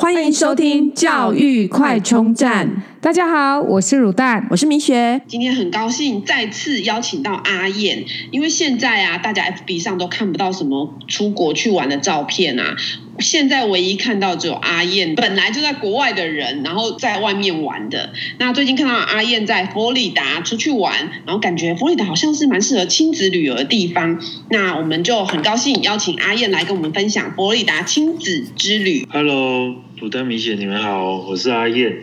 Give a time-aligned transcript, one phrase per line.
[0.00, 2.84] 欢迎收听教育快充站。
[3.00, 5.20] 大家好，我是乳蛋，我是明雪。
[5.26, 12.76] 今天很高兴再次邀请到阿燕，因为现在啊，大家 FB 上都看不到什么出国去玩的照片啊。
[13.18, 18.12] 现在唯一看到只有阿燕，本来就在国外的人，然后在外面玩的。
[18.38, 24.20] 那最近看到阿燕在佛罗里达出去玩，然后感觉佛罗里达好像是蛮适合亲子旅游的地方。
[24.48, 29.04] 那我们就很高兴邀请阿燕来跟我们分享佛罗里达亲子之旅。
[29.10, 31.96] Hello，鲁丹米姐，你们好，我是阿燕。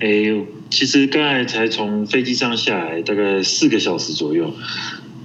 [0.00, 0.08] 哎，
[0.70, 4.52] 其实刚才才从飞机上下来，大概四个小时左右。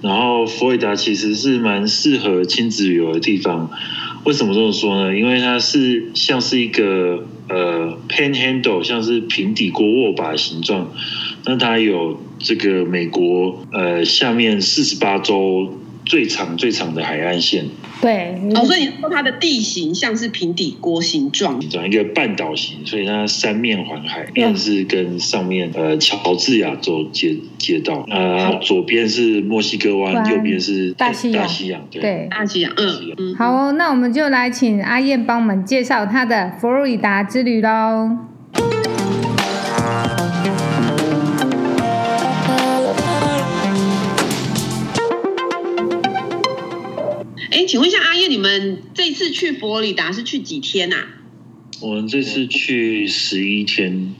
[0.03, 3.71] 然后佛罗里达其实是蛮适合亲子旅游的地方。
[4.25, 5.17] 为什么这么说呢？
[5.17, 10.93] 因为它是像是一个呃 panhandle，像是平底锅握把的形状。
[11.45, 17.65] 那它有这个美国呃下面四十八州最长最长的海岸线。
[18.01, 32.27] 对，哦，所以你说它的地形像是平底锅形状，形状一个半岛形，所以它三面环海，面是跟上面呃乔治亚州接街道，呃左边是墨西哥湾，右边是大西洋，大西洋，对，对。
[32.29, 33.35] 大西洋，嗯嗯。
[33.35, 38.26] 好哦，那我们就来请阿燕帮我们介绍她的佛罗里达之旅喽。
[47.57, 51.07] 哎，请问一下阿燕，你们这次去佛罗里达是去几天啊？
[51.81, 54.13] 我们这次去十一天。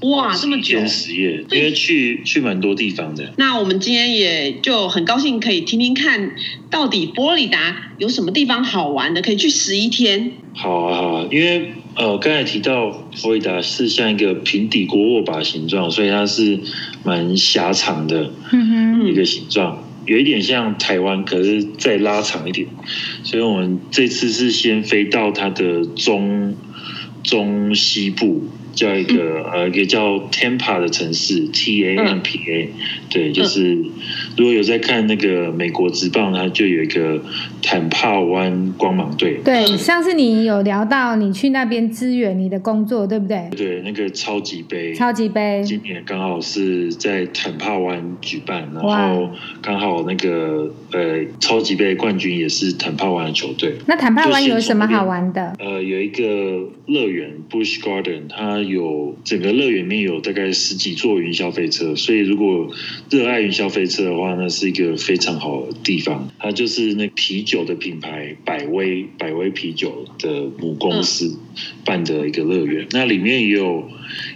[0.00, 0.84] 哇，这么久！
[0.88, 3.32] 十夜，因为去去蛮多地方的。
[3.36, 6.34] 那我们今天也就很高兴可以听听看，
[6.68, 10.32] 到底佛罗里达有什么地方好玩的，可以去十一天。
[10.54, 16.58] 好啊，好啊，因为呃，刚才提到佛罗里达是像一个平底锅握把形状，所以它是
[17.04, 18.32] 蛮狭长的
[19.08, 19.84] 一个形状。
[19.84, 22.66] 嗯有一点像台湾，可是再拉长一点，
[23.22, 26.54] 所以我们这次是先飞到它的中
[27.22, 28.44] 中西部。
[28.72, 32.70] 叫一个呃，一个叫 Tampa 的城市，T A M P A，
[33.10, 33.74] 对，就是
[34.36, 37.20] 如果有在看那个美国职棒，它就有一个
[37.62, 39.40] 坦帕湾光芒队。
[39.44, 43.48] 对，上次你有聊到你去那边支援你的工作，对不对？
[43.56, 53.74] 对，那个超级杯，超级杯今年刚好是在坦帕湾举办，然后刚好那个呃超级杯冠军也是坦帕湾的球队。
[53.86, 55.54] 那坦帕湾有什么好玩的？
[55.58, 56.22] 呃，有一个
[56.86, 62.68] 乐园 Busch Garden，它有整个乐园里面有大概十几座云霄飞车，所以如果
[63.10, 66.28] 热爱云霄飞车的话，那是一个非常好的地方。
[66.38, 70.28] 它就是那啤酒的品牌百威百威啤酒的
[70.60, 71.36] 母公司
[71.84, 73.88] 办的一个乐园，那里面也有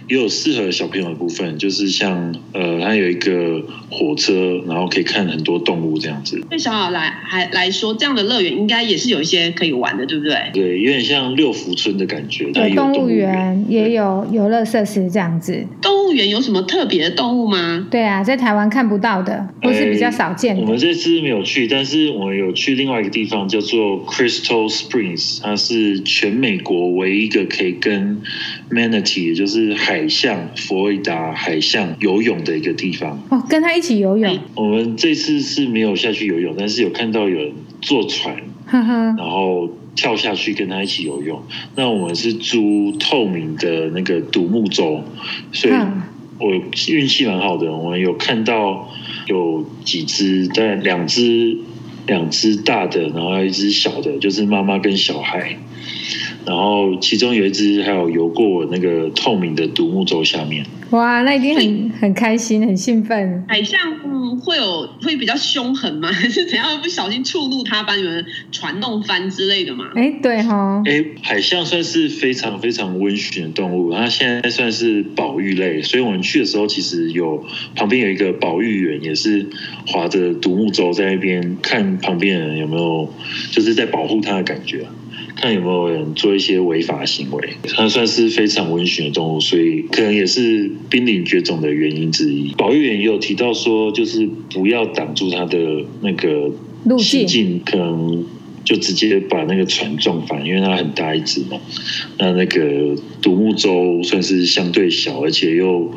[0.09, 6.41] 也有适合小朋友的部分，就是像呃，它有一个火车，然后可以看很多动物这样子。
[6.49, 10.35] 对小孩来还来说，这样的乐园应该也是有一些可以玩的，对不对？
[10.51, 12.51] 对，有点像六福村的感觉。
[12.51, 15.65] 有动物园，也有游乐设施这样子。
[15.81, 17.87] 动物园有什么特别的动物吗？
[17.91, 20.61] 对啊，在台湾看不到的，或是比较少见的。
[20.61, 28.21] 我们这次没有去，但是我们有去另外一个地方，叫做 Crystal Springs，它是全美国唯一一个可以跟
[28.71, 33.21] Manatee，也就是海象佛罗里达海象游泳的一个地方。
[33.29, 34.39] 哦，跟他一起游泳。
[34.55, 37.51] 我们这次是没有下去游泳，但是有看到有人
[37.81, 38.35] 坐船，
[38.71, 41.41] 然后跳下去跟他一起游泳。
[41.75, 45.03] 那我们是租透明的那个独木舟，
[45.51, 45.73] 所以
[46.39, 46.51] 我
[46.89, 48.89] 运气蛮好的，我们有看到
[49.27, 51.57] 有几只，大概两只
[52.07, 55.57] 两只大的，然后还有一只小的，就是妈妈跟小孩。
[56.45, 60.65] 然后其中有一只还有游过我那个透明的独木舟下面。
[60.91, 63.43] 哇，那一定很很开心，很兴奋。
[63.47, 66.09] 海象嗯会有会比较凶狠吗？
[66.13, 66.79] 还是怎样？
[66.81, 69.89] 不小心触怒它，把你们船弄翻之类的嘛？
[69.95, 70.83] 哎，对哈、哦。
[70.85, 77.43] 哎，海象算是非常非常温驯的动物，它现在算是保育类，所以我们去的时候其实有
[77.75, 79.47] 旁边有一个保育员，也是
[79.87, 83.11] 划着独木舟在那边看旁边的人有没有
[83.51, 84.85] 就是在保护它的感觉。
[85.35, 92.53] 看有没有人做一些违法行为，它算是非常温驯的动物，所以可能也是濒临绝种的原因之一。
[92.57, 95.57] 保育员也有提到说，就是不要挡住它的
[96.01, 96.49] 那个
[96.85, 98.25] 路径，可能
[98.63, 101.59] 就直接把那个船撞翻，因为它很大一只嘛。
[102.17, 105.91] 那那个独木舟算是相对小，而且又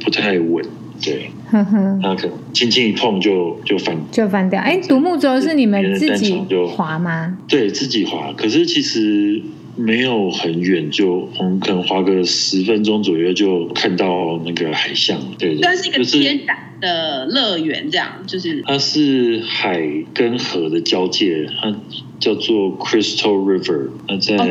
[0.00, 0.64] 不太稳。
[1.02, 4.60] 对，呵呵，那可能轻轻一碰就就翻，就翻掉。
[4.60, 6.40] 哎，独木舟是你们自己
[6.76, 7.36] 划吗？
[7.48, 8.32] 对，自己划。
[8.36, 9.42] 可是其实
[9.76, 15.18] 没有很远，就我们可能划个十分钟左右就看到那个海象。
[15.38, 19.80] 对，对，但是一个天然、就是、的乐园，这样就是它是海
[20.12, 21.72] 跟河的交界，它
[22.18, 24.46] 叫做 Crystal River，它在哦，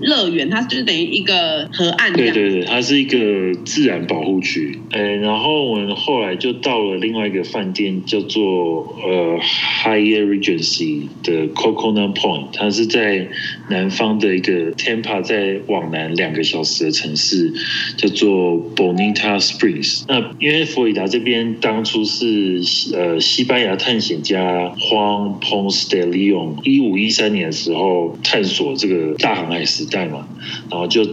[0.00, 2.12] 乐园，它就是等于一个河岸。
[2.12, 4.78] 对对对，它是一个自然保护区。
[4.90, 13.28] 哎，然后我们后来就到了另外一个饭店，叫做呃 Hyatt Regency 的 Coconut Point，它是在
[13.68, 17.52] 南方的一个 Tampa 在往南两个小时的城市，
[17.96, 20.04] 叫做 Bonita Springs。
[20.08, 22.60] 那因为佛罗里达这边当初是
[22.94, 30.28] 呃西班牙探险家 Juan Ponce de Leon 一五一三年的时候探索这个大航海时代嘛，
[30.70, 31.04] 然后就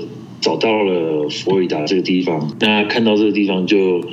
[0.42, 2.56] 找到了佛罗里达这个地方。
[2.60, 4.04] 那看到这个地方就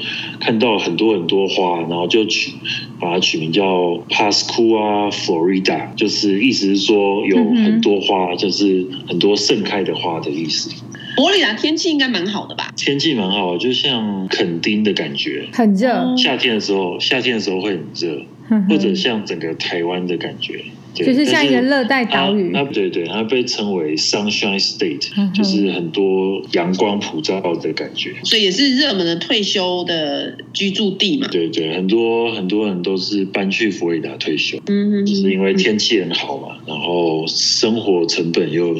[0.40, 2.52] 看到很多很多花，然后就取
[2.98, 3.64] 把它取名叫
[4.08, 10.70] Pascua Florida，就是意思是说有很多花，就是很多盛开的花的意思。
[11.14, 12.72] 佛罗里达天气应该蛮好的吧？
[12.76, 16.16] 天气蛮好，就像垦丁的感觉，很热。
[16.16, 18.24] 夏天的时候，夏天的时候会很热，
[18.68, 20.64] 或者像整个台湾的感觉。
[20.94, 31.28] 就是像一个热带岛屿，啊，对对，它被称为 Sunshine State，就是很多阳光普照的感觉，所以也是热门的退休的居住地嘛。
[31.28, 38.76] 对对，很多很多人都是搬去佛罗里达退休，嗯，就是因为天气很好嘛，然后生活成本又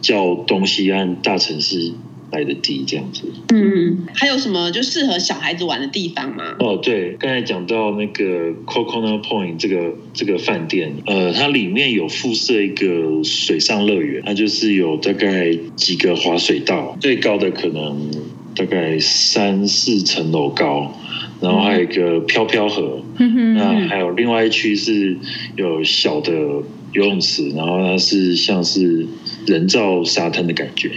[0.00, 1.92] 较东西岸大城市
[2.32, 6.56] 来的低这样子，嗯，还有什么就适合小孩子玩的地方吗？
[6.58, 18.10] 哦，对，刚才讲到那个 Coconut Point 这个这个饭店，呃，它里面有附设一个水上乐园，它就是有大概几个滑水道，最高的可能
[18.56, 20.98] 大概三四层楼高，
[21.42, 25.18] 然后还有一个飘飘河，嗯哼，那还有另外一区是
[25.56, 29.06] 有小的游泳池，然后它是像是
[29.46, 30.90] 人造沙滩的感觉。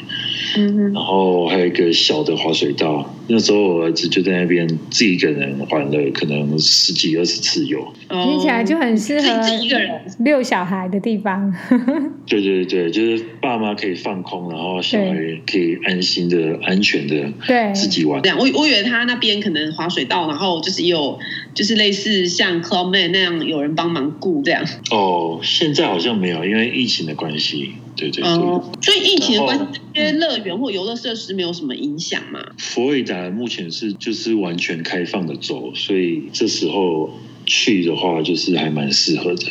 [0.58, 9.28] 嗯，然后还有一个小的滑水道，那时候我儿子就在那边自己一个人玩了可能十几二十次有，听起来就很适合
[9.62, 11.54] 一个人遛小孩的地方。
[12.28, 15.16] 对对对，就是爸妈可以放空，然后小孩
[15.46, 18.22] 可以安心的、安全的对自己玩。
[18.22, 21.20] 这样，我我以为他那边可能滑水道，然后就是有
[21.54, 24.64] 就是类似像 Clubman 那样有人帮忙顾这样。
[24.92, 27.74] 哦，现在好像没有，因为疫情的关系。
[27.96, 32.44] 对对对，哦，所以疫情的关系，这些乐园或游乐设施没有什么影响吗？
[32.58, 37.12] 佛罗里达目前是就是完全开放的州，所以这时候
[37.46, 39.46] 去的话，就是还蛮适合的。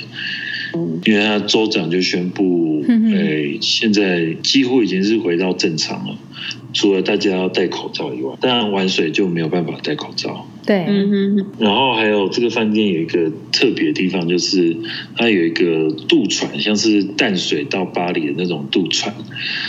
[0.74, 6.18] 嗯，因为他州长就宣布，哎，现在几乎已经是回到正常了，
[6.72, 10.48] 除了大家要戴口罩以外，当然玩水就没有办法戴口罩。
[10.66, 14.76] 对，嗯哼，然后还有这个饭店有一个特别的地方，就是
[15.16, 19.14] 它有一个渡船，像是淡水到巴黎的那种渡船，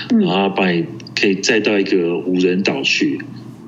[0.09, 3.19] 然后把你可以载到一个无人岛去，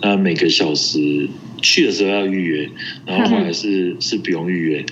[0.01, 1.27] 那每个小时
[1.61, 2.69] 去的时候要预约，
[3.05, 4.85] 然后后来是是不用预约。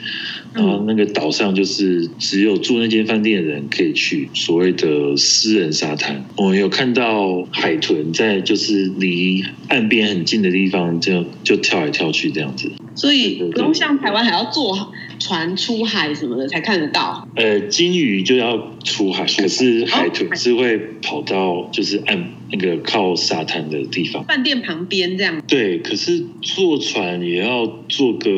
[0.54, 6.24] 然后那个岛上就是只有住那间饭店的人可以去所谓的私人沙滩。
[6.38, 12.72] 我们有看到海豚在就是离岸边很近的地方就就跳来跳去这样子。
[12.96, 14.94] 所以不用像台湾还要坐
[15.26, 17.28] 船出海什么的才看得到。
[17.36, 25.42] 呃，金鱼就要出海，可是海豚是会跑到就是岸那个靠沙滩的地方，饭店旁边这样。
[25.48, 28.30] 对，可是坐船也要坐个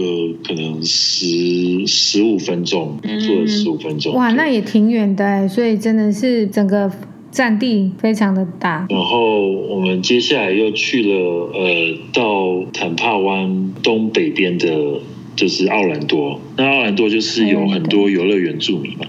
[0.45, 4.13] 可能十十五分钟，坐了十五分钟。
[4.13, 6.89] 哇，那也挺远的哎，所以真的是整个
[7.29, 8.87] 占地非常的大。
[8.89, 15.01] 然后我们接下来又去了呃，到坦帕湾东北边的。
[15.37, 19.05] 就是奥兰多，那奥兰多就是有很多游乐园著名嘛，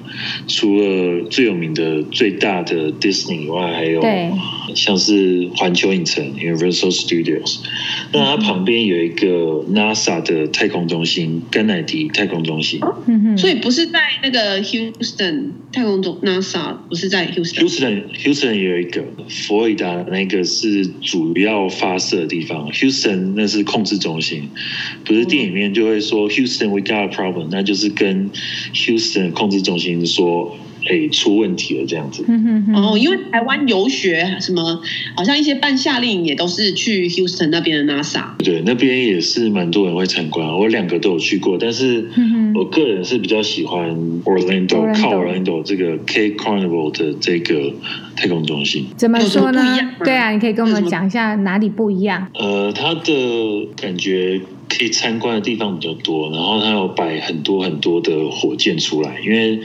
[0.46, 4.00] 除了最有名的最大的 Disney 以外，还有
[4.78, 7.58] 像是环球影城 Universal Studios，
[8.12, 12.80] 那它旁边有一个 NASA 的太空中心，甘乃迪太空中心。
[13.36, 17.58] 所以不是在那个 Houston 太空中 NASA 不是在 Houston。
[17.58, 24.48] Houston Houston 也有一个，佛罗里达那个是主要发射的地方，Houston 那是控制中心，
[25.04, 28.30] 不是电影里面就会说 Houston we got a problem，那就是跟
[28.72, 30.56] Houston 控制中心说。
[30.88, 32.24] 哎、欸，出问题了这样子。
[32.74, 34.80] 哦，因为台湾游学什么，
[35.14, 38.24] 好像一些办夏令营也都是去 Houston 那边的 NASA。
[38.42, 40.48] 对，那边也是蛮多人会参观。
[40.48, 42.08] 我两个都有去过，但是
[42.54, 43.90] 我个人是比较喜欢
[44.24, 47.74] Orlando，靠 Orlando 这个 K Canaveral 的这个
[48.16, 48.86] 太空中心。
[48.96, 49.62] 怎么说呢？
[50.02, 52.28] 对啊，你可以跟我们讲一下哪里不一样？
[52.32, 59.60] 呃，它的感觉可以参观的地方比较多，然后它有摆很多很多的火箭出来，因为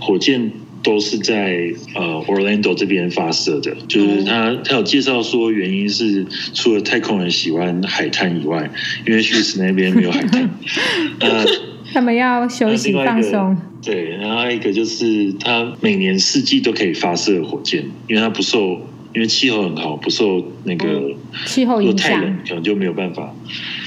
[0.00, 0.50] 火箭。
[0.84, 8.70] 都是在呃 Orlando 这边发射的，就是他他有介绍说原因是除了太空人喜欢海滩以外，
[9.06, 10.48] 因为休斯那边没有海滩，
[11.18, 11.44] 呃，
[11.92, 13.56] 他们要休息放松。
[13.82, 18.80] 对，然后一个就是他每年四季都可以发射火箭，因为他不受，
[19.14, 21.12] 因为气候很好，不受那个
[21.46, 23.34] 气候影响，太冷可能就没有办法，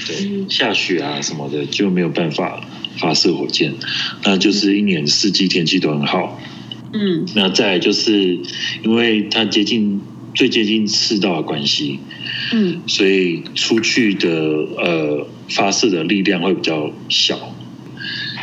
[0.06, 2.60] 对，下雪啊什么的就没有办法
[2.98, 3.72] 发射火箭，
[4.24, 6.40] 那就是一年四季天气都很好。
[6.92, 8.38] 嗯，那再来就是
[8.82, 10.00] 因为它接近
[10.34, 11.98] 最接近赤道的关系，
[12.54, 17.54] 嗯，所以出去的呃发射的力量会比较小，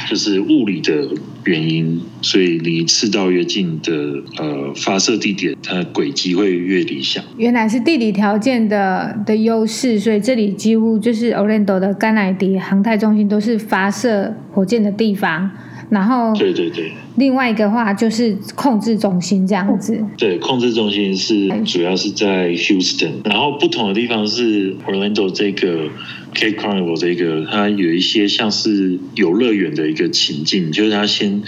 [0.09, 1.07] 就是物理的
[1.45, 3.93] 原因，所以离赤道越近的
[4.37, 7.23] 呃发射地点，它的轨迹会越理想。
[7.37, 15.49] 原来是地理条件的的优势，所以这里几乎就是 Orlando 的甘乃迪航太中心都是发射火箭的地方。
[15.95, 20.03] 然后，对对对，另外一个话就是控制中心这样子。
[20.17, 25.87] 对，控制中心是主要是在 Houston，然后不同的地方是 Orlando 这个
[26.35, 31.41] Cape Canaveral 这个，它有一些像是游乐园的一个情境，就是它先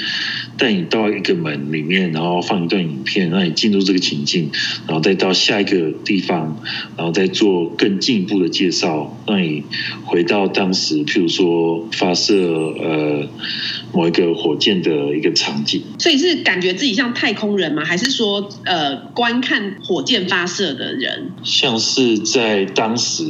[0.58, 4.50] 带你到一个门里面，然后放一段影片，让你进入这个情境，
[4.88, 6.58] 然后再到下一个地方，
[6.96, 9.63] 然后再做更进一步的介绍，让你
[10.06, 13.27] 回到当时，譬如说发射呃
[13.94, 15.84] 某一个火箭的一个场景。
[16.00, 17.84] 所以是感觉自己像太空人吗？
[17.84, 21.32] 还是说呃观看火箭发射的人？
[21.44, 23.25] 像是在当时。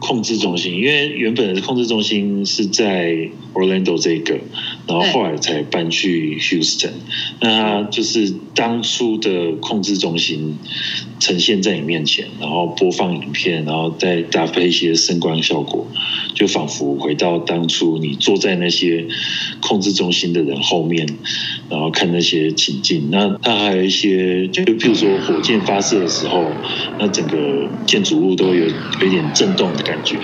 [0.00, 3.16] 控制中心，因为原本的控制中心是在
[3.54, 4.34] Orlando 这个，
[4.86, 6.90] 然后后来才搬去 Houston。
[7.40, 10.58] 那就是当初的控制中心
[11.18, 15.86] 呈现在你面前，然后播放影片，然后再搭配一些声光效果，
[16.34, 19.06] 就仿佛回到当初你坐在那些
[19.62, 21.08] 控制中心的人后面，
[21.70, 23.08] 然后看那些情境。
[23.10, 26.44] 那它还有一些，就譬如说火箭发射的时候，
[26.98, 30.18] 那整个建筑物都有有一点震动的感觉。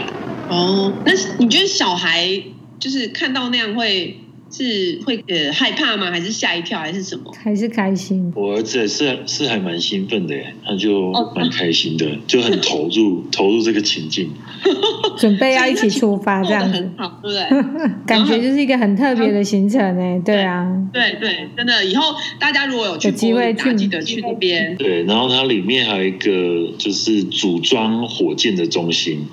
[0.50, 2.42] 哦，那你觉得小孩
[2.78, 4.18] 就是看到那样会
[4.50, 6.10] 是会呃害怕吗？
[6.10, 7.32] 还是吓一跳，还是什么？
[7.42, 8.32] 还是开心？
[8.34, 14.30] 我儿子是是还蛮兴奋的耶，他就蛮开心的，就很投入投入这个情境，
[15.20, 17.88] 准备要一起出发，这样子很好，对不对？
[18.04, 20.22] 感觉就是一个很特别的行程呢。
[20.24, 24.76] 对啊，对对，真的，以后大家如果有去机会去，记得去那边。
[24.76, 29.28] 对，然后它里面还有一个就是组装火箭的中心，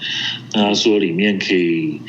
[0.53, 1.99] 那他说里面可以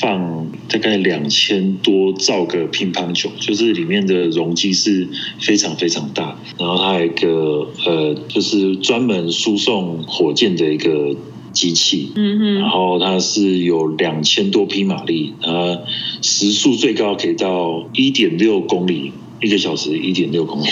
[0.00, 2.54] 放大概两千多兆个。
[2.54, 5.08] 个乒乓球就是里面的容积是
[5.40, 11.16] 非常非常大，然后它还有一个呃，就是专门输送火箭的一个
[11.54, 15.80] 机器，嗯哼，然后它是有两千多匹马力，它
[16.20, 20.66] 时速最高可以到一点六公里一个小时，一点六公里，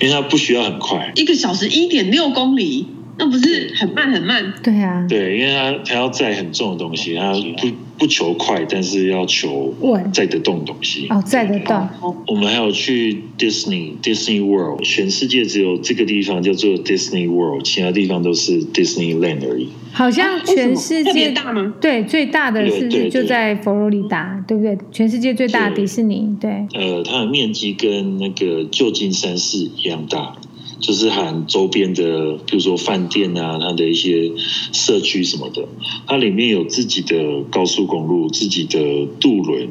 [0.00, 2.86] 因为它不需要很快，一个小时一点六公里。
[3.20, 4.52] 那不是很慢很慢？
[4.62, 9.74] 对啊，对，因为他他要载很重的东西，他不不求快，但是要求
[10.10, 11.06] 载得动东西。
[11.10, 11.86] 哦，载得动。
[12.26, 19.68] 我们还有去 Disney Disney World，全世界只有这个地方叫做 Disney World，其他地方都是 Disneyland 而已。
[19.92, 21.74] 好像全世界、啊、大吗？
[21.80, 24.78] 对，最大的是就在佛罗里达，对不对？
[24.90, 26.50] 全世界最大的迪士尼，对。
[26.72, 30.34] 呃，它的面积跟那个旧金山市一样大。
[30.80, 34.32] 就是含周边的，比如说饭店啊，它的一些
[34.72, 35.68] 社区什么的，
[36.06, 39.68] 它里面有自己的高速公路、自己的渡轮、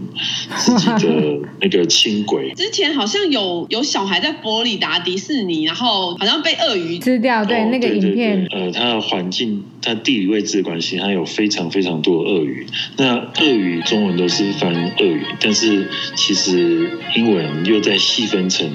[0.58, 2.54] 自己的那个轻轨。
[2.56, 8.48] 之前好像有有小孩在佛罗里达迪士尼，然后好像被鳄鱼吃掉，对、哦、那个影片。
[8.51, 12.68] 呃，它的环境、它地理位置的关系，它有非常非常多的鳄鱼。
[12.98, 18.70] 那鳄鱼中文都是翻鳄鱼，但是其实英文又在细分成。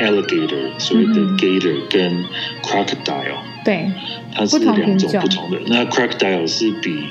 [0.00, 2.24] Alligator，所谓的 gator 跟
[2.62, 3.90] crocodile，对，
[4.34, 5.58] 它是两种不同的。
[5.66, 7.04] 那 crocodile 是比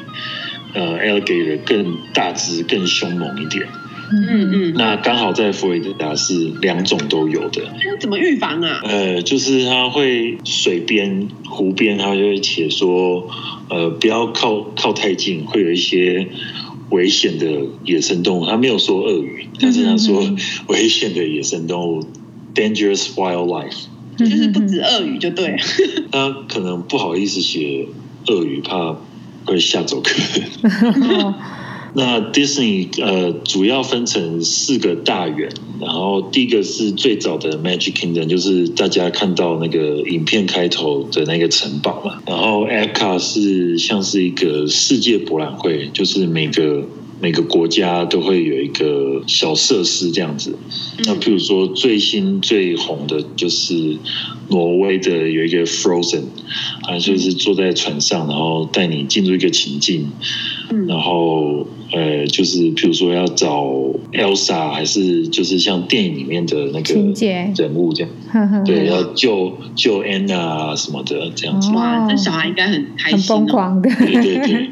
[0.74, 3.68] 呃 alligator 更大只、更凶猛一点。
[4.12, 4.74] 嗯嗯。
[4.76, 7.62] 那刚好在佛罗里达是两种都有的。
[7.86, 8.82] 那怎么预防啊？
[8.84, 13.30] 呃，就是它会水边、湖边，它就会写说，
[13.70, 16.28] 呃，不要靠靠太近，会有一些
[16.90, 17.46] 危险的
[17.86, 18.48] 野生动物。
[18.48, 20.24] 他没有说鳄鱼，但是他说
[20.70, 22.04] 危险的野生动物。
[22.56, 23.86] Dangerous wildlife，
[24.18, 25.56] 就是不止鳄鱼就对。
[26.12, 27.88] 他可能不好意思写
[28.28, 28.96] 鳄鱼，怕
[29.46, 31.34] 会吓走客人。
[31.96, 35.50] 那 Disney 呃，主要分成四个大园，
[35.82, 42.22] 然后第一个是最早的 Magic Kingdom，就是大家看到那个影片开头的那个城堡嘛。
[42.28, 46.84] 然后 Epcot 是像是一个世界博览会，就是每个
[47.22, 50.58] 每个国家都会有一个小设施这样子。
[51.06, 53.98] 那譬如说最新最红的就是
[54.50, 56.24] 挪威的有一个 Frozen，
[56.84, 60.12] 啊，就是坐在船上，然后带你进入一个情境，
[60.88, 61.68] 然后。
[61.92, 63.66] 呃，就是譬如说要找
[64.14, 71.72] Elsa，还是就是像电影里面的那个人物这样，呵呵呵对，要救救 Anna 什么的这样子。
[71.72, 73.90] 哇，这小孩应该很开心，很疯狂的。
[73.96, 74.70] 对对对，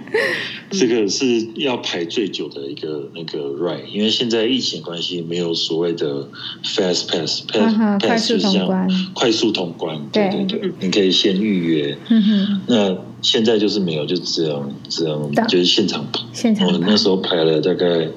[0.70, 6.28] 这个是要排最久的一个那个 ride，因为现在疫情关系，没有所谓的
[6.64, 10.00] fast pass，pass pass 就是这样快速通关。
[10.12, 11.98] 对对对，你可以先预约。
[12.10, 12.98] 嗯哼，那。
[13.20, 16.22] 现在就是没有，就只能只能就是现场排。
[16.32, 18.08] 现场跑，那时候排了大概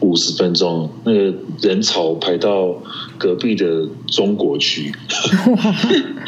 [0.00, 2.76] 五十分钟，那个人潮排到
[3.16, 4.92] 隔壁的中国区。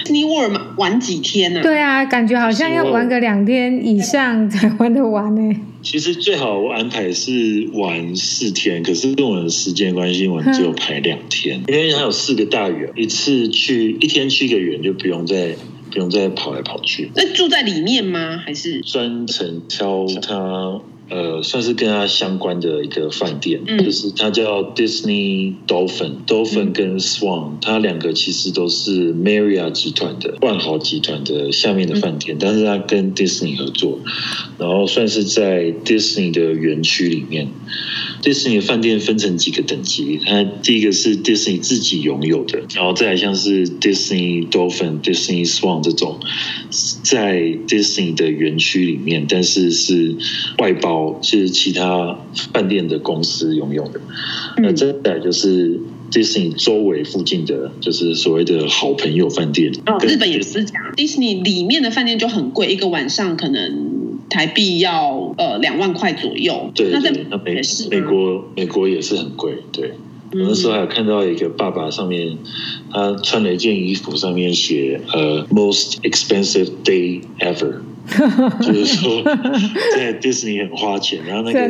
[0.07, 1.62] Disney World 玩几天呢？
[1.62, 5.57] 对啊，感觉好像要玩个两天以上才玩得完呢。
[5.83, 15.54] 其实最好我安排是玩四天，可是跟我的时间关系，我们只有排两天，因为它有四个大园，一次去一天去一个园就不用再。
[15.90, 17.09] 不用再跑来跑去。
[17.14, 18.43] 那住在里面吗？
[18.45, 20.81] 还是专程挑它？
[21.11, 33.99] 呃，算是跟它相关的一个饭店，嗯、就是它叫 Disney Dolphin，Dolphin、嗯、跟 Swan，它两个其实都是 Marriott 集团的万豪集团的下面的饭店，嗯、但是它跟 Disney 合作，
[34.58, 37.49] 然后算是在 Disney 的园区里面。
[38.23, 46.18] Disney 的饭店分成几个等级，它第一个是 Disney 自己拥有的，然后再来像是 Disney Dolphin、Disney Swan 这种
[47.02, 50.16] 在 Disney 的园区里面，但是是
[50.58, 51.20] 外包。
[51.23, 52.18] 是其他
[52.52, 54.00] 饭店的公司拥有的，
[54.58, 55.80] 那再来就是
[56.11, 59.73] Disney 周围附近的，就是所谓的好朋友饭店。
[59.87, 63.94] 哦，日本也是这样，Disney 里面的饭店就很贵，一个晚上可能
[64.35, 66.73] 台币要呃两万块左右。
[66.75, 67.25] 对，那在美
[67.88, 69.55] 美国美国也是很贵。
[69.71, 69.93] 对，
[70.33, 72.37] 我那时候还有看到一个爸爸上面，
[72.91, 77.75] 他穿了一件衣服，上面写呃 most expensive day ever。
[78.61, 79.23] 就是说，
[79.95, 81.61] 在迪士尼很花钱，然后那个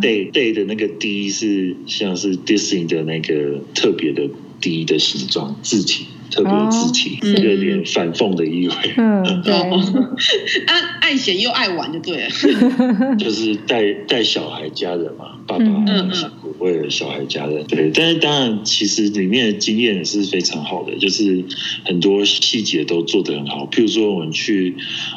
[0.00, 6.06] day day 的那个 D 是像是迪士尼的那个特别的 D 的形状字体。
[6.30, 8.74] 特别的肢体，有点反讽的意味。
[8.96, 9.54] 嗯， 对。
[10.66, 12.28] 啊，爱闲又爱玩就对了。
[13.18, 17.64] 就是带带小孩家人嘛，爸爸很辛苦，为了小孩家人。
[17.66, 21.44] 对，但是当然，其实里面的经验也是非常好的，就是
[21.84, 23.68] 很多细节都做得很好。
[23.70, 24.74] 譬如说，我们去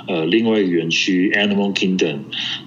[0.07, 2.19] 呃另外一个园区 Animal Kingdom，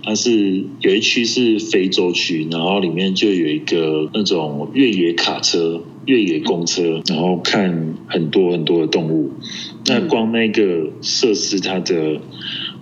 [0.02, 5.82] 它是有一区是非洲区，然后里面就有一个那种越野卡车。
[6.06, 9.30] 越野公车，然后看很多很多的动物。
[9.86, 12.20] 那光那个设施，它的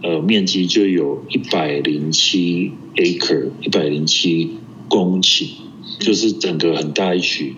[0.03, 4.51] 呃面积就有一百零七 acre，一百零七
[4.89, 5.49] 公顷，
[5.99, 7.55] 就是整个很大一区。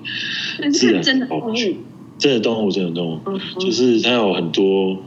[0.73, 1.55] 自然真的动物，
[2.19, 3.21] 真的动物，真的动物，
[3.59, 4.99] 就是它有很多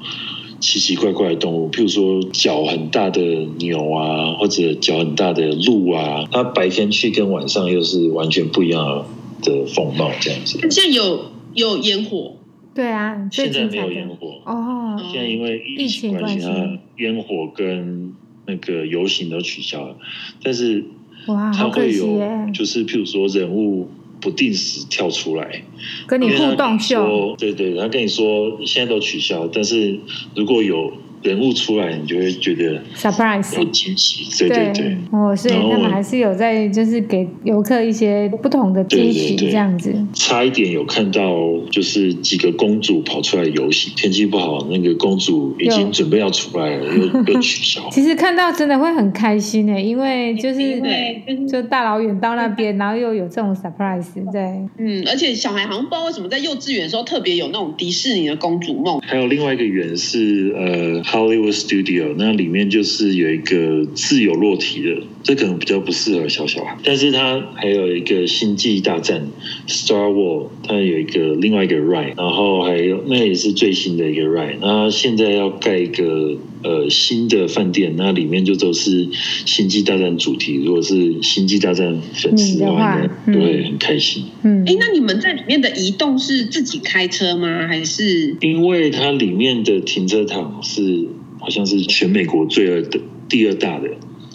[0.60, 3.22] 奇奇怪怪的动物，譬如说脚很大的
[3.58, 6.26] 牛啊，或者脚很大的鹿啊。
[6.32, 9.06] 它白天去跟晚上又是完全不一样的。
[9.42, 12.36] 的风貌这样子，现在有有烟火，
[12.74, 15.00] 对啊，现在没有烟火哦。
[15.12, 18.14] 现在因为疫情关系，它烟火跟
[18.46, 19.98] 那个游行都取消了。
[20.44, 20.84] 但是
[21.28, 22.20] 哇，它会有，
[22.54, 25.64] 就是譬如说人物不定时跳出来
[26.08, 30.00] 跟你互动秀，对对，他跟你说现在都取消，但是
[30.36, 30.94] 如果有。
[31.24, 34.98] 人物出来，你就会觉得 surprise 有惊喜，对对对。
[35.12, 39.94] 哦，所以他们还是有在，就是给游客一些不同的惊喜，这样子。
[40.14, 41.36] 差一点有看到，
[41.72, 47.82] 就是几个公主跑出来游行，天气不好，那个公主已经准备要出来了， 又又取消。
[47.92, 54.42] 其实看到真的会很开心诶，因为就是对，就大老远到那边， 然后又有这种 surprise，对。
[54.78, 59.00] 嗯，而且小孩好像不知道为什么在幼稚园的时候特别有那种迪士尼的公主梦。
[59.02, 61.04] 还有另外一个园是呃。
[61.08, 66.78] Hollywood Studio，那里面就是有一个自由落体的，这可能比较不适合小小孩。
[66.84, 69.26] 但是它还有一个星际大战
[69.68, 74.58] Star War），它有一个另外一个 ride，然后还有那也是最新的一个 ride。
[74.60, 79.08] 那现在要盖一个呃新的饭店，那里面就都是
[79.46, 80.56] 星际大战主题。
[80.64, 84.26] 如果是星际大战粉丝的话，应该都会很开心。
[84.44, 87.68] 嗯，哎，那你们在里面的移动是自己开车吗？
[87.68, 91.08] 还是因为它里面的停车场是。
[91.40, 93.88] 好像是全美国最二的第二大的，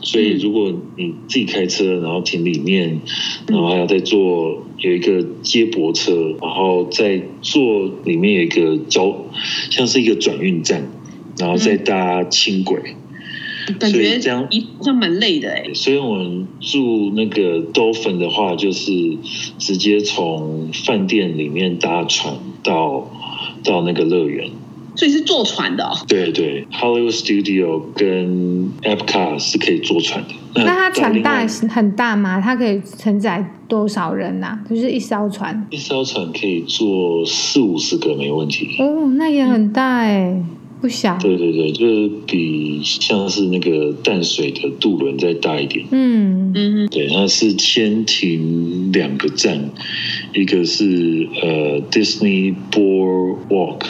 [0.03, 3.01] 所以如果你自己开车，然后停里面，
[3.49, 9.27] 然后还要再坐有一个接驳车，然后再坐里面有一个交，
[9.69, 10.89] 像是一个转运站，
[11.39, 12.97] 然后再搭轻轨，
[13.79, 15.65] 感觉这样一这样蛮累的哎。
[15.75, 18.93] 所以我们住那个 Dolphin 的话，就是
[19.59, 23.11] 直接从饭店里面搭船到
[23.65, 24.51] 到那个乐园。
[24.95, 25.97] 所以是坐船的哦。
[26.07, 30.35] 对对，Hollywood Studio 跟 Epcot 是可以坐船的。
[30.63, 32.39] 那它船大很大吗？
[32.39, 34.61] 它可以承载多少人呐、啊？
[34.69, 35.67] 就是一艘船。
[35.71, 38.77] 一艘船可以坐四五十个没问题。
[38.81, 40.47] 哦，那也很大哎、嗯，
[40.83, 41.17] 不小。
[41.19, 45.87] 对对对，就是比像是那个淡水的渡轮再大一点。
[45.93, 49.71] 嗯嗯，对，它是先停两个站，
[50.35, 53.83] 一个是呃 Disney Boardwalk。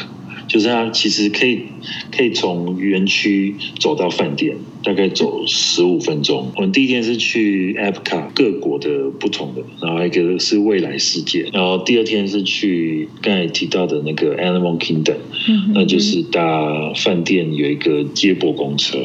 [0.48, 1.62] 就是它其实可以
[2.10, 6.52] 可以从园区走到饭店，大概走十五分钟。
[6.56, 15.16] 我们第一天是去 Epcot 各国的不同的，然后一个是未来世界，然后第二天是去刚才提到的那个 Animal Kingdom，
[15.48, 18.98] 嗯，那就是搭饭店有一个接驳公车。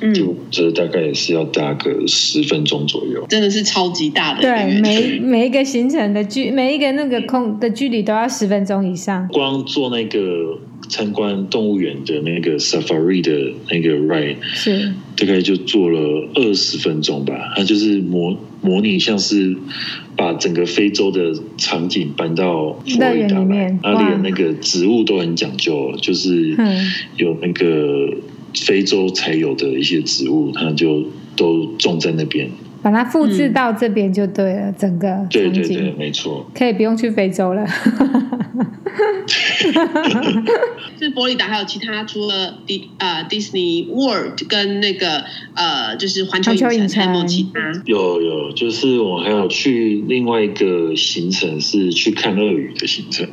[0.00, 4.42] 嗯，就这大概也是要搭个十分钟左右，真的是超级大的。
[4.42, 9.26] 对，每每一个行程的距，每一个那个空的距离都要十分钟以上。
[9.28, 10.58] 光做那个
[10.88, 17.52] 参观动物园的那个 Safari 的那个 ride，是大概就做了二十分钟吧。
[17.56, 19.56] 它就是模模拟像是
[20.16, 26.56] 把整个非洲的场景搬到佛罗里达来，它连那个植物都很讲究，就是
[27.16, 28.14] 有那个。
[28.54, 31.04] 非洲才有的一些植物，它就
[31.36, 32.50] 都种在那边，
[32.82, 34.68] 把它复制到这边就对了。
[34.68, 37.66] 嗯、整个，对对对，没错，可以不用去非洲了。
[40.98, 45.22] 是佛罗里达还有其他，除了迪呃 Disney World 跟那个
[45.54, 47.82] 呃，就是环球影城，还有没有其他？
[47.84, 53.28] 有有，就是我还有去另外一个行程是去看鳄鱼的行程。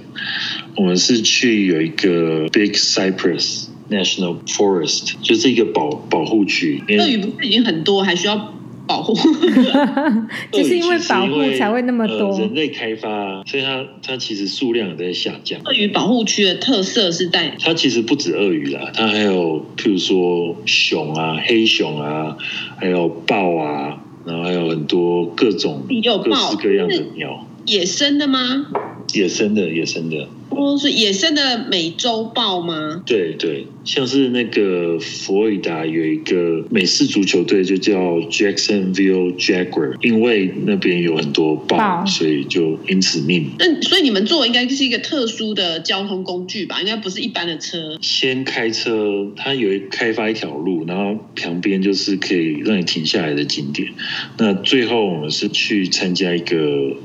[0.75, 3.67] 我们是去有一个 Big Cypress。
[3.89, 6.84] National Forest 就是一个保保护区。
[6.98, 8.54] 鳄鱼不是已经很多，还需要
[8.88, 9.13] 保护？
[10.52, 12.30] 就是因为保护才会那么多。
[12.30, 15.60] 呃、人类开发，所以它它其实数量也在下降。
[15.65, 22.38] 鳄鱼保护区的特色是在它其实不止鳄鱼啦，它还有譬如说熊啊、黑熊啊，
[22.78, 27.48] 还有豹啊，然后还有很多各种各式各样的鸟。
[27.65, 28.67] 野生的吗？
[29.13, 30.28] 野生的，野生的。
[30.49, 33.03] 哦，是野生的美洲豹吗？
[33.05, 37.93] 对对，像是那个佛罗里达有一个美式足球队，就叫
[38.29, 43.51] Jacksonville Jaguar，因为那边有很多豹，所以就因此命名。
[43.60, 46.79] 那所以你们坐的应该是一个特殊的交通工具吧？
[46.79, 47.97] 应该不是一般的车。
[48.01, 53.89] 先开车，它有开发一条路，然后旁边就是可以让你停下来的景点。
[54.38, 56.58] 那最后我们是去参加一个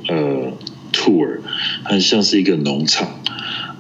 [0.09, 0.53] 呃
[0.93, 1.39] tour，
[1.85, 3.09] 它像是一个农场。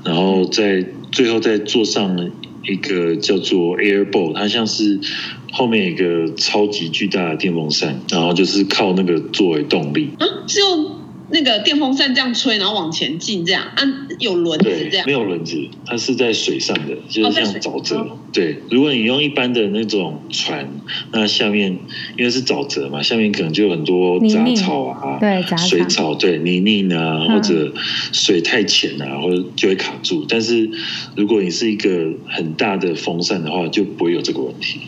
[0.05, 2.31] 然后在最后再坐上
[2.65, 4.99] 一个叫做 Airboat，它像是
[5.53, 10.11] 后面一个超级巨大的电风扇，然后就是靠那个作为动力。
[10.19, 11.00] 啊，就
[11.33, 13.83] 那个电风扇这样吹，然后往前进这样，啊，
[14.19, 15.07] 有轮子这样？
[15.07, 17.99] 没有轮子，它是在水上的，就是像沼泽。
[17.99, 20.69] 哦、对，如果你用一般的那种船，
[21.13, 21.79] 那下面
[22.17, 27.73] 因为是沼泽嘛，下面可能就有很多杂草啊，对，杂草水草，对，泥泞啊，或者
[28.13, 30.25] 水太浅啊，或者就会卡住。
[30.29, 30.69] 但是
[31.17, 34.81] 如果你是一个很大的风扇的话，就不会有这个问题。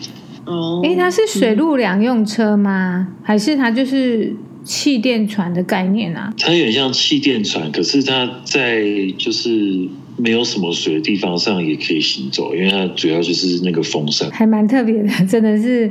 [0.44, 3.06] 哦，哎，它是水陆两用车吗？
[3.10, 4.34] 嗯、还是它就是？
[4.64, 8.82] 气垫船的概念啊，它有点像气垫船，可是它在
[9.18, 15.90] 就是没有什么水的地方上也可以行走，因为它主要就是那个风扇，还蛮特别的，真的是。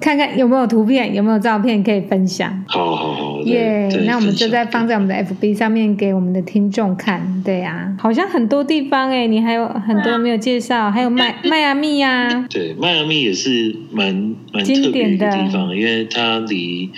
[0.00, 2.64] 看看有没有图片，有没有照片可以分享。
[2.66, 4.04] 好好好，耶、yeah！
[4.06, 7.42] 那我们就再放在我们的 FB 上面给我们的听众看。
[7.44, 12.46] 对呀、啊，好像很多地方哎，你还有很多没有介绍，还有迈迈阿密呀。
[12.48, 16.88] 对，迈阿密也是蛮蛮特别的地方，因为它离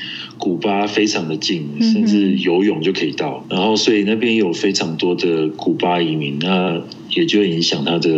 [0.44, 3.44] 古巴非常的近，甚至游泳就可以到。
[3.48, 8.10] 嗯、然后，所以那边有非常多的古巴移民，那也就影响它的。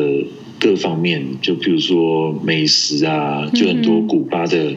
[0.56, 4.74] 各方面，就比如说美食啊，就很多古巴的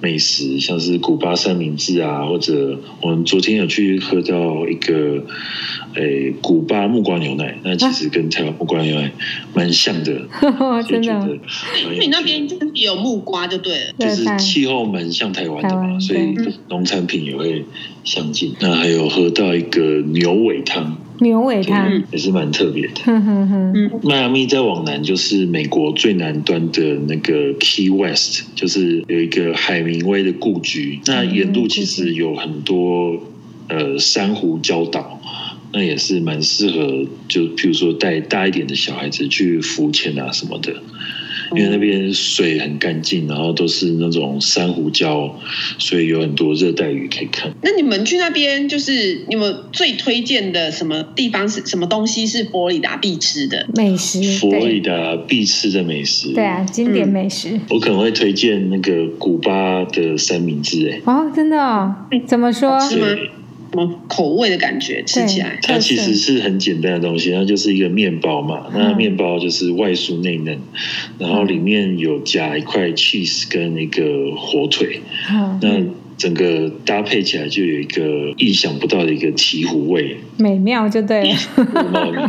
[0.00, 5.22] 美食，嗯、像是古巴三明治啊，或者我们昨天有去喝到一个，
[5.94, 9.12] 诶、欸，古巴木瓜牛奶，那其实跟台湾木瓜牛奶
[9.54, 10.26] 蛮像的，
[10.58, 11.38] 啊、真的。
[11.82, 16.34] 因为你那边也有木瓜，就对了，就是气候蛮像台湾的嘛，所以
[16.68, 17.64] 农产品也会
[18.04, 18.54] 相近。
[18.60, 20.96] 那还有喝到一个牛尾汤。
[21.20, 23.12] 牛尾汤也是蛮特别的。
[24.02, 31.00] 迈阿密再往南就是美国最南端的那个 Key West，就是有一个海明威的故居。
[31.06, 33.22] 那沿路其实有很多
[33.68, 35.20] 呃珊瑚礁岛，
[35.72, 40.74] 那也是蛮适合，就譬如说带大一点的小孩子去浮潜啊什么的。
[41.52, 45.30] 因为那边水很干净，然后都是那种珊瑚礁，
[45.78, 47.52] 所以有很多热带鱼可以看。
[47.62, 54.20] 那你们去那边，就是你们最推荐的什么地方是什么东西是佛罗里达必吃的美食？
[54.38, 57.58] 佛罗里达必吃的美食，对啊，经典美食。
[57.68, 61.94] 我可能会推荐那个古巴的三明治，哎，哦，真的哦？
[62.26, 62.78] 怎么说？
[64.08, 65.02] 口味的感觉？
[65.06, 68.66] 吃起来，它其实是很简单的东西，它就是一个面包嘛。
[68.74, 70.58] 那面包就是外酥内嫩，
[71.18, 75.00] 然后里面有夹一块 cheese 跟那个火腿。
[75.60, 75.82] 那
[76.16, 81.34] 整个搭配起来就有一个意想不到的一个醍醐味，美妙就对了。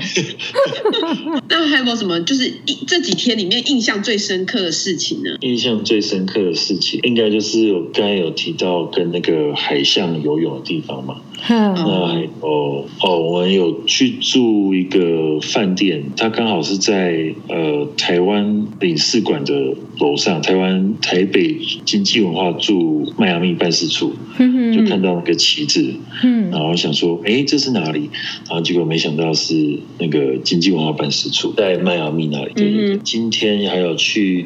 [1.50, 2.54] 那还有没有什么就是
[2.88, 5.32] 这几天里面印象最深刻的事情呢？
[5.42, 11.18] 印象最深刻的事情，应该就是我刚才有提到跟那个海象游泳的地方嘛。
[11.50, 19.54] 嗯、那哦哦，我们有去住一个饭店，它刚好是在呃台湾领事馆的
[20.00, 28.10] 楼上，台湾台北经济文化驻迈阿密办事处，就看到那个旗帜，嗯然后想说，哎，这是哪里？
[28.48, 32.52] 然后结果没想到是那个经济文化办事处在迈阿密那里。
[32.54, 34.46] 对对对，今天还有去，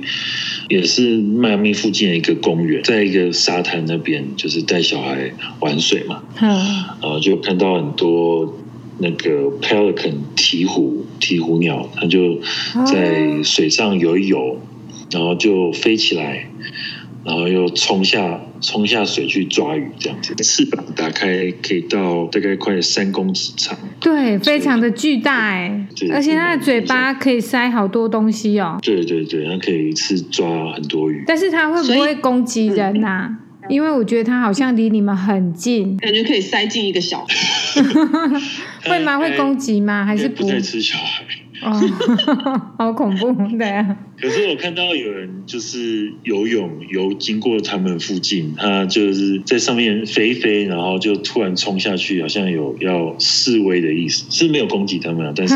[0.70, 6.24] 也是迈阿密附近的一个公园，在一个沙滩那边，就是带小孩玩水嘛。
[6.40, 8.58] 然后就看到很多
[9.00, 12.40] 那个 pelican 鹈鹕鹈鹕鸟，它就
[12.86, 14.60] 在水上游一游，
[15.12, 16.50] 然后就飞起来，
[17.24, 20.34] 然后又冲下冲下水去抓鱼，这样子。
[20.36, 28.78] 翅膀打开可以到大概快三公尺长，对，非常的巨大哎，而且它的嘴巴可以塞好多东西哦。
[28.82, 31.24] 对对对，它可以一次抓很多鱼。
[31.28, 33.40] 但是它会不会攻击人呐、啊？
[33.70, 37.36] 因为我觉得它好像离你们很近，感觉可以塞进一个小孩。
[38.90, 39.18] 会吗？
[39.18, 40.06] 会攻击吗？
[40.06, 40.44] 还是不？
[40.44, 41.24] 不在吃小孩。
[41.62, 41.72] 哦，
[42.78, 43.98] 好恐怖，对啊。
[44.18, 55.56] 可是我看到有人就是游泳游经过他们附近，他就是在上面飞飞，然后就突然冲下去，好像有要示威的意思，是没有攻击他们啊，但是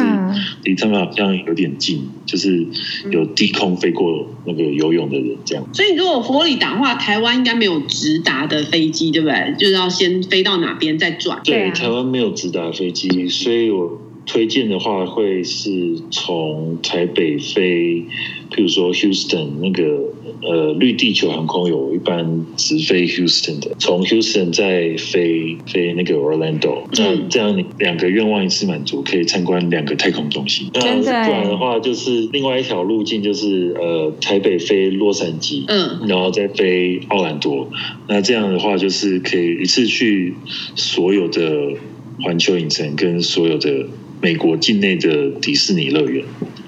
[0.64, 2.66] 离他们好像有点近，就是
[3.12, 5.66] 有低空飞过那个游泳的人这样。
[5.74, 9.56] 所以如果佛罗里达的话，台湾应该没有直达的飞机，对不对？
[9.58, 11.40] 就是要先飞到哪边再转。
[11.46, 14.02] 对，台湾没有直达飞机，所以我。
[14.30, 18.06] 推荐的话，会是从台北飞，
[18.52, 20.04] 譬如说 Houston 那个
[20.44, 30.70] 呃绿地球航空有一班直飞 Houston 的，从 Houston 再飞飞那个 Orlando，那这样你两个愿望一次满足，可以参观两个太空中心。
[30.76, 37.68] 那不然的话，就是另外一条路径，就是呃台北飞洛杉矶，嗯，然后再飞奥兰多。
[38.08, 40.36] 那这样的话，就是可以一次去
[40.76, 41.74] 所有的
[42.22, 43.88] 环球影城跟所有的。
[44.22, 46.26] 美国境内的迪士尼乐园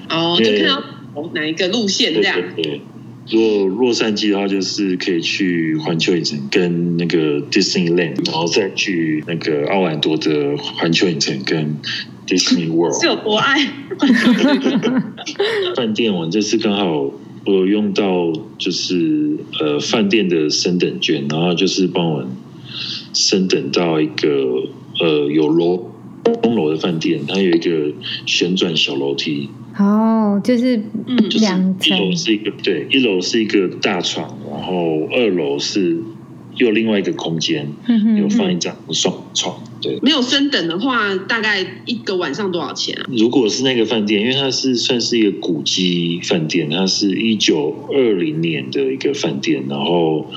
[0.09, 0.83] 哦，就看到
[1.33, 2.37] 哪一个路线这样。
[3.29, 11.77] 如果洛杉矶的话，就是可以去环球影城跟那个 Disneyland，然后再去那个奥兰多的环球影城跟
[12.27, 12.99] Disney World。
[12.99, 13.59] 是有多爱？
[15.75, 17.11] 饭店我这次刚好
[17.45, 22.27] 我有用到，就是呃饭店的升等券，然后就是帮我
[23.13, 24.29] 升等到一个
[24.99, 25.90] 呃有楼。
[26.41, 27.93] 钟楼的饭店，它有一个
[28.25, 29.49] 旋转小楼梯。
[29.77, 31.97] 哦，就是嗯，两层。
[31.97, 35.97] 一楼是一个对，一楼是一个大床，然后二楼是
[36.57, 37.67] 又另外一个空间，
[38.17, 39.63] 有放一张双床。
[39.81, 43.07] 对，没有升等的话，大概一个晚上多少钱啊？
[43.17, 50.27] 如果是那个饭店，因为它是算是一个古迹饭店，它是一九二零年的一个饭店，然后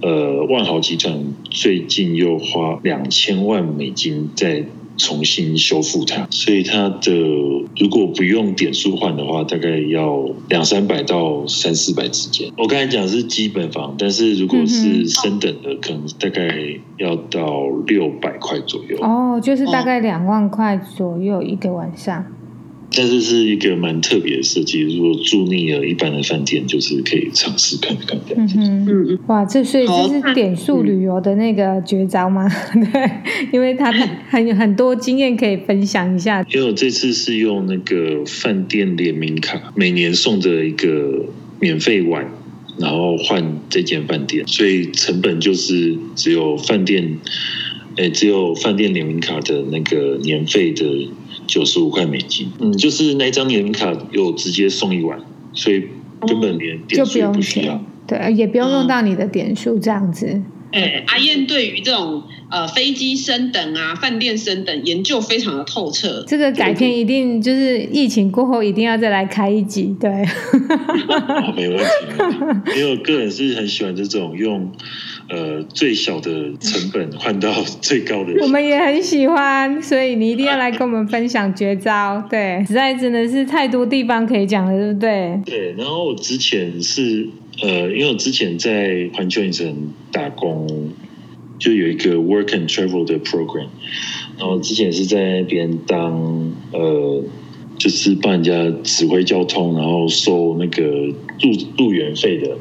[0.00, 4.64] 呃，万豪集团最近又花两千万美金在。
[4.96, 7.12] 重新修复它，所以它的
[7.76, 12.50] 如果不用点数换的话，大概要两三百到三四百之间。
[12.56, 16.54] 我刚才讲是基本房，但是如果是升等的，可能大概
[16.98, 18.98] 要到六百块左右。
[19.00, 22.24] 哦，就是大概两万块左右一个晚上。
[22.94, 28.58] 但是是一个蛮特别的设计，如果住腻了一般的饭店，就是可以尝试看看这样子。
[28.58, 32.48] 嗯嗯，哇，这所以这是点数旅游的那个绝招吗？
[32.92, 33.10] 对，
[33.52, 33.90] 因为他
[34.28, 36.44] 很有很多经验可以分享一下。
[36.52, 41.26] 因为我这次是用那个饭店联名卡，每年送的一个
[41.60, 42.26] 免费碗，
[42.78, 47.18] 然后换这间饭店，所以成本就是只有饭店，
[47.96, 51.10] 哎，只有饭店联名卡的那个年费的。
[51.44, 55.18] 九十五块美金，嗯，就是那张联名卡有直接送一碗，
[55.52, 55.82] 所以
[56.20, 60.40] 根本连点数不需要，对，也不用用到你的点数这样子。
[60.70, 66.24] 哎，阿燕对于这种呃飞机升等啊、饭店升等研究非常的透彻。
[66.26, 70.08] 这个改天一定就是疫情过后一定要再来开一集，对。
[71.28, 71.84] 哦，没问题，
[72.76, 74.70] 因为我个人是很喜欢这种用
[75.32, 78.32] 呃最小的成本换到最高的。
[78.42, 82.22] 我们也很喜欢，所以你一定要来跟我们分享绝招。
[82.30, 85.40] 对，实在真的是太多地方可以讲了，对不对？
[85.46, 87.28] 对，然后我之前是。
[87.60, 90.66] 呃，因为我之前在环球影城打工，
[91.58, 93.66] 就有一个 work and travel 的 program，
[94.38, 97.22] 然后之前是在那边当呃，
[97.82, 102.56] 就是帮人家指挥交通，然后收那个入入园费的。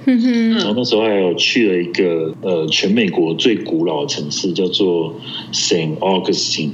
[0.55, 5.13] 然后那时候还有去了一个呃，全美国最古老的城市，叫做
[5.53, 6.71] Saint Augustine，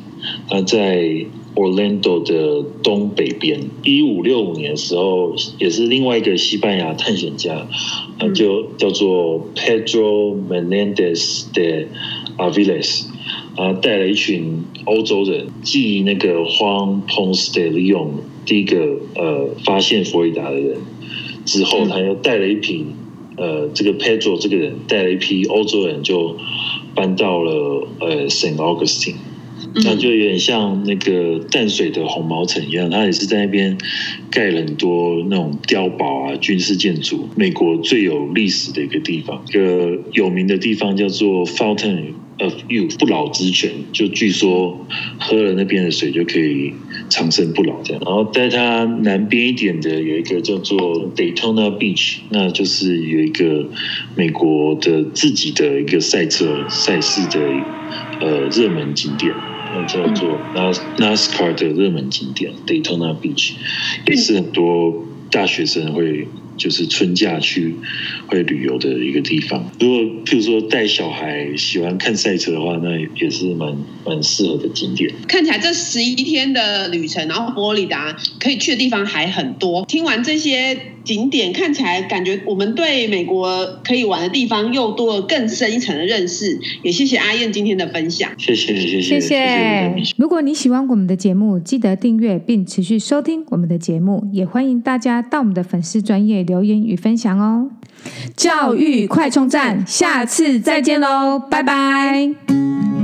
[0.47, 1.25] 它在。
[1.57, 7.67] Orlando 的东北边，一五六五年的时候，也是另外一个西班牙探险家，
[8.19, 11.87] 他就叫做 Pedro Menendez de
[12.37, 13.05] Aviles，
[13.55, 18.09] 啊，带了一群欧洲人，继那个 Juan Ponce de Leon
[18.47, 20.77] 第一个呃发现佛罗里达的人
[21.45, 22.87] 之后，他又带了一批
[23.35, 26.35] 呃这个 Pedro 这个人带了一批欧洲人，就
[26.95, 29.17] 搬到了呃 Saint Augustine。
[29.83, 33.77] 那就有点像那个淡水的红毛城一样，它也是在那边
[34.31, 37.27] 盖了很多那种碉堡啊、军事建筑。
[37.35, 44.85] 美国最有历史的一个地方，一个有名的地方叫做 Fountain of Youth 不老之泉，就据说
[45.19, 46.73] 喝了那边的水就可以
[47.09, 48.01] 长生不老这样。
[48.05, 50.79] 然后在它南边一点的有一个叫做
[51.15, 53.65] Daytona Beach，那就是有一个
[54.15, 57.39] 美国的自己的一个赛车赛事的
[58.19, 59.35] 呃热门景点。
[59.85, 60.39] 叫做
[60.97, 63.51] NASCAR 的热门景点 Daytona Beach，
[64.07, 66.25] 也是很多大学生会
[66.57, 67.75] 就是春假去
[68.27, 69.71] 会旅游的一个地方。
[69.79, 75.13] 如果譬如说带小孩喜欢看赛车的话，那也是蛮蛮适合的景点。
[75.27, 79.85] 看起来这十一天的旅程，然后佛罗里达可以去的地方还很多。
[79.85, 80.77] 听完这些。
[81.07, 88.29] 景点看起来感觉我们对美国可以玩的地方又多了更深一层的认识，也谢谢阿燕今天的分享。
[88.37, 89.95] 谢谢谢谢谢谢。
[90.17, 97.69] 如果你喜欢我们的节目，记得订阅并持续收听我们的节目，也欢迎大家到我们的粉丝专业留言与分享哦。
[98.35, 102.96] 教育快充站，下次再见喽，拜拜。